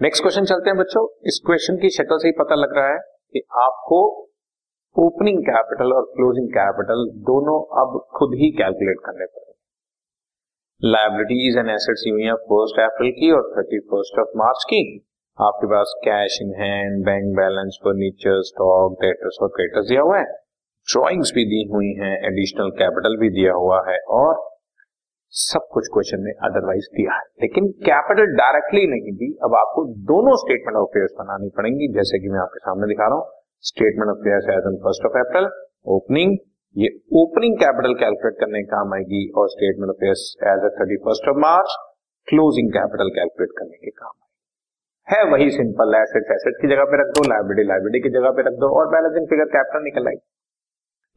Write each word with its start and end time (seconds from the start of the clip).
Next 0.00 0.22
question 0.22 0.44
चलते 0.44 0.70
हैं 0.70 0.76
बच्चों। 0.78 1.02
इस 1.26 1.36
क्वेश्चन 1.46 1.76
की 1.76 1.88
शक्ल 1.90 2.16
से 2.22 2.28
ही 2.28 2.32
पता 2.32 2.54
लग 2.54 2.72
रहा 2.76 2.88
है 2.88 2.98
कि 3.32 3.40
आपको 3.60 4.00
ओपनिंग 4.96 5.38
कैपिटल 5.38 5.92
और 5.92 6.02
क्लोजिंग 6.16 6.48
कैपिटल 6.48 7.04
दोनों 7.28 7.54
अब 7.82 7.94
खुद 8.18 8.34
ही 8.34 8.50
कैलकुलेट 8.50 8.98
करने 9.06 9.26
पड़ेंगे। 9.26 10.90
लाइबिलिटीज 10.90 11.56
एंड 11.58 11.70
एसेट्स 11.70 12.04
हुई 12.10 12.28
फ़र्स्ट 12.50 12.80
अप्रैल 12.80 13.10
की 13.12 13.30
और 13.30 13.48
थर्टी 13.56 13.78
फ़र्स्ट 13.92 14.20
ऑफ़ 14.20 14.36
मार्च 14.36 14.64
की। 14.64 14.82
आपके 15.38 15.66
पास 15.66 15.94
cash 16.04 16.38
in 16.42 16.52
hand 16.60 17.04
bank 17.04 17.32
balance 17.36 17.78
furniture 17.84 18.42
stock 18.42 19.00
debtors 19.00 19.38
और 19.42 19.48
क्रेटर्स 19.48 19.88
दिया 19.88 20.02
हुआ 20.02 20.18
है। 20.18 20.28
ड्रॉइंग्स 20.86 21.32
भी 21.34 21.44
दी 21.44 21.62
हुई 21.72 21.92
हैं 21.94 22.14
एडिशनल 22.26 22.70
कैपिटल 22.82 23.16
भी 23.16 23.30
दिया 23.30 23.52
हुआ 23.54 23.80
है 23.90 23.98
और 24.20 24.55
सब 25.32 25.66
कुछ 25.72 25.88
क्वेश्चन 25.92 26.20
में 26.20 26.32
अदरवाइज़ 26.48 26.86
दिया 26.96 27.14
है। 27.14 27.24
लेकिन 27.42 27.66
कैपिटल 27.86 28.30
डायरेक्टली 28.36 28.86
नहीं 28.86 29.12
दी, 29.12 29.28
अब 29.44 29.54
आपको 29.54 29.84
दोनों 30.10 30.36
स्टेटमेंट 30.36 30.76
ऑफ़ 30.76 30.88
अफेयर्स 30.88 31.12
बनानी 31.18 31.48
पड़ेंगी। 31.56 31.88
जैसे 31.94 32.18
कि 32.18 32.28
मैं 32.28 32.40
आपके 32.40 32.58
सामने 32.58 32.88
दिखा 32.88 33.06
रहा 33.06 33.16
हूँ 33.16 33.26
statement 33.64 34.10
of 34.10 34.22
affairs 34.24 34.48
as 34.54 34.68
on 34.70 34.76
first 34.84 35.06
of 35.06 35.18
April 35.18 35.48
opening 35.96 36.36
ये 36.76 36.88
ओपनिंग 37.14 37.56
कैपिटल 37.56 37.94
कैलकुलेट 37.94 38.38
करने 38.40 38.62
का 38.62 38.76
काम 38.76 38.94
आएगी 38.94 39.20
और 39.40 39.48
statement 39.48 39.90
of 39.90 40.00
affairs 40.00 40.24
as 40.52 40.64
at 40.64 40.70
thirty 40.78 40.96
first 41.04 41.28
of 41.28 41.42
March 41.44 41.76
closing 42.28 42.70
capital 42.70 43.12
calculate 43.18 43.52
करने 43.58 43.76
के 43.84 43.90
काम 43.90 44.14
है 45.08 45.20
वही 45.32 45.50
सिंपल 45.50 45.94
एसेट 45.94 46.32
एसेट 46.32 46.56
की 46.62 46.68
जगह 46.68 46.90
पे 46.92 47.00
रख 47.00 47.12
दो 47.18 47.28
लाइब्रेटी 47.28 47.68
लाइब्रेटी 47.68 48.00
की 48.00 48.14
जगह 48.14 48.30
पे 48.30 48.42
रख 48.42 48.56
दो 48.62 48.70
और 48.78 48.88
बैलेंसिंग 48.94 49.28
फिगर 49.28 49.52
कैपिटल 49.52 49.84
निकल 49.84 50.08
आएगी। 50.08 50.24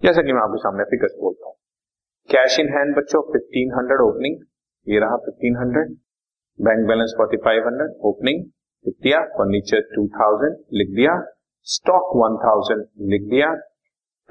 जैसा 0.01 0.21
कि 0.21 0.33
मैं 0.33 0.41
आपके 0.41 0.61
सामने 0.65 0.83
फिगर्स 0.91 1.15
बोलता 1.21 1.47
हूँ। 1.47 1.55
कैश 2.29 2.59
इन 2.59 2.67
हैंड 2.69 2.95
बच्चों 2.97 3.21
फिफ्टीन 3.31 3.71
हंड्रेड 3.73 4.01
ओपनिंग 4.01 4.35
ये 4.87 4.99
रहा 4.99 5.15
fifteen 5.25 5.55
hundred 5.57 5.97
bank 6.59 6.87
balance 6.87 7.13
forty 7.17 7.37
five 7.45 7.67
hundred 7.67 7.93
opening 8.05 8.43
लिख 8.85 8.95
दिया. 9.03 9.21
फर्नीचर 9.37 9.81
टू 9.95 10.07
थाउज़ेंड 10.07 10.57
लिख 10.73 10.89
दिया. 10.95 11.15
स्टॉक 11.67 12.11
1000 12.17 12.83
लिख 13.13 13.25
दिया. 13.29 13.47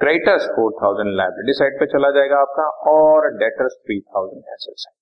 क्रेटर्स 0.01 0.47
4000 0.55 1.11
लाइब्रेरी 1.17 1.53
साइड 1.53 1.79
पे 1.79 1.85
चला 1.85 2.11
जाएगा 2.11 2.39
आपका. 2.41 2.67
और 2.93 3.29
डेटर्स 3.37 3.77
3000 3.91 4.47
एसेट 4.53 4.77
साइड 4.77 4.95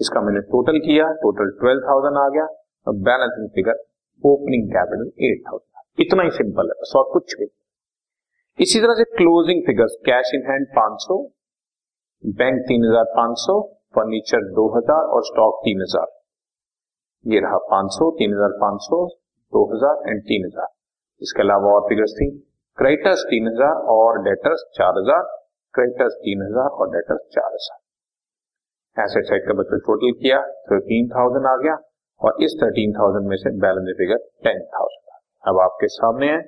इसका 0.00 0.20
मैंने 0.20 0.40
टोटल 0.50 0.78
किया. 0.80 1.08
टोटल 1.22 1.54
12000 1.62 2.20
आ 2.24 2.28
गया. 2.28 2.46
बैलेंसिंग 3.08 3.48
फिगर 3.54 3.82
ओपनिंग 4.24 4.68
कैपिटल 4.68 5.08
8000 5.30 6.04
इतना 6.06 6.22
ही 6.22 6.30
सिंपल 6.32 6.70
है. 6.70 6.92
और 6.98 7.10
कुछ 7.12 7.38
भी 7.40 7.48
इसी 8.58 8.80
तरह 8.80 8.94
से 8.94 9.04
closing 9.16 9.66
figures 9.66 9.98
cash 10.06 10.30
in 10.34 10.50
hand 10.50 10.66
500 10.78 11.18
bank 12.24 12.56
3500 12.68 13.54
furniture 13.94 14.46
2000 14.54 15.10
और 15.16 15.22
स्टॉक 15.24 15.60
3000 15.62 16.08
ये 17.24 17.40
रहा 17.40 17.58
500 17.68 18.08
3500 18.18 18.98
2000 19.52 20.02
एंड 20.08 20.22
3000 20.24 20.66
इसके 21.20 21.42
अलावा 21.42 21.72
और 21.74 21.86
फिगर्स 21.88 22.14
थी। 22.16 22.28
क्रेटर्स 22.78 23.22
तीन 23.30 23.46
हज़ार 23.48 23.80
और 23.94 24.18
डेटर्स 24.24 24.64
चार 24.74 24.98
हज़ार। 24.98 25.22
क्रेटर्स 25.74 26.18
तीन 26.24 26.42
हज़ार 26.42 26.68
और 26.76 26.90
डेटर्स 26.90 27.24
चार 27.34 27.50
हज़ार। 27.52 29.04
एसेट 29.04 29.28
साइड 29.28 29.46
का 29.46 29.58
बच्चों 29.60 29.78
टोटल 29.86 30.12
किया 30.20 30.40
थर्टीन 30.70 31.08
थाउज़ेंड 31.08 31.46
आ 31.46 31.56
गया 31.62 31.76
और 32.20 32.44
इस 32.44 32.58
थर्टीन 32.62 32.92
थाउज़ेंड 32.92 33.28
में 33.28 33.36
से 33.36 33.56
बैलेंस 33.60 33.94
फिगर 33.98 34.24
टेन 34.44 34.64
थाउज़ेंड 34.74 35.16
अब 35.44 35.60
आपके 35.62 35.88
सामने 35.94 36.26
है, 36.28 36.38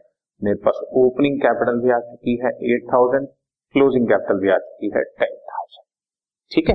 मेरे 0.42 0.62
पास 0.64 0.80
ओपनिंग 1.02 1.40
कैपिटल 1.42 1.80
भी 1.82 1.90
आ 1.92 2.00
चुकी 2.06 2.36
है 2.44 2.52
एट 2.72 2.88
थाउज़ेंड 2.92 3.28
क्लोजिंग 3.74 4.08
कैपिटल 4.08 4.40
भी 4.40 4.50
आ 4.50 4.58
चुकी 4.64 4.90
है 4.96 5.04
टेन 5.20 5.39
ठीक 6.52 6.68
है? 6.68 6.74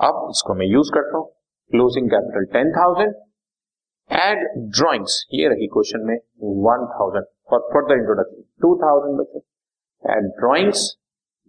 अब 0.00 0.26
इसको 0.30 0.54
मैं 0.54 0.66
यूज़ 0.66 0.90
करता 0.94 1.18
हूँ। 1.18 1.26
Closing 1.70 2.10
capital 2.10 2.44
ten 2.52 2.70
thousand 2.72 3.14
add 4.10 4.44
drawings 4.76 5.14
ये 5.34 5.48
रही 5.48 5.66
क्वेश्चन 5.68 6.04
में 6.06 6.16
one 6.66 6.86
thousand 6.92 7.24
for 7.50 7.60
further 7.72 7.98
introduction 7.98 8.42
two 8.62 8.74
thousand 8.82 9.18
बच्चों 9.20 9.40
add 10.04 10.28
drawings 10.38 10.84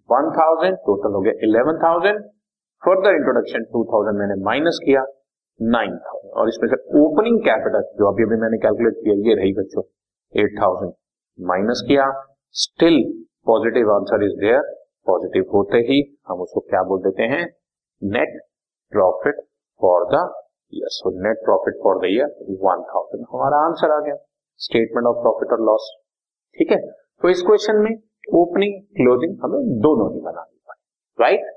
one 0.09 0.29
thousand 0.37 0.77
total 0.87 1.13
हो 1.13 1.21
गया 1.21 1.33
eleven 1.47 1.77
thousand 1.83 2.23
further 2.83 3.15
introduction 3.15 3.63
two 3.73 3.83
thousand 3.91 4.17
मैंने 4.19 4.41
माइनस 4.45 4.79
किया 4.85 5.03
नाइन 5.59 5.97
थाउज़ेंड 6.07 6.33
और 6.39 6.49
इसमें 6.49 6.67
से 6.69 6.81
ओपनिंग 7.01 7.39
कैपिटल 7.45 7.85
जो 7.99 8.11
अभी 8.11 8.23
अभी 8.23 8.41
मैंने 8.41 8.57
कैलकुलेट 8.65 8.97
किया, 9.03 9.15
ये 9.27 9.35
रही 9.35 9.53
बच्चों 9.53 9.83
एट 10.33 10.57
थाउज़ेंड 10.61 10.93
माइनस 11.39 11.83
किया 11.87 12.09
still 12.55 13.01
positive 13.47 13.91
answer 13.93 14.25
is 14.25 14.35
there 14.41 14.75
positive 15.07 15.51
होते 15.53 15.77
ही 15.89 15.99
हम 16.27 16.41
उसको 16.41 16.59
क्या 16.69 16.83
बोल 16.83 17.01
देते 17.01 17.23
हैं? 17.33 17.43
Net 18.01 18.39
profit 18.93 19.41
for 19.81 20.05
the 20.13 20.23
year 20.73 20.89
so 20.91 21.11
net 21.23 21.43
profit 21.45 21.79
for 21.83 21.97
the 21.97 22.11
year 22.11 22.57
one 22.63 22.83
thousand 22.89 23.25
हमारा 23.33 23.57
आंसर 23.65 23.91
आ 23.91 23.99
गया। 23.99 24.15
स्टेटमेंट 24.59 25.07
ऑफ़ 25.07 25.21
प्रॉफिट 25.21 25.51
और 25.51 25.65
लॉस 25.65 25.91
ठीक 26.57 26.71
है? 26.71 26.79
तो 27.21 27.29
इस 27.29 27.41
क्वेश्चन 27.41 27.81
में 27.81 27.91
ओपनिंग 28.35 28.81
क्लोजिंग 28.97 29.37
हमें 29.43 29.79
दोनों 29.81 30.13
ही 30.13 30.19
बनानी 30.21 30.59
पड़े। 30.67 30.81
Right 31.19 31.56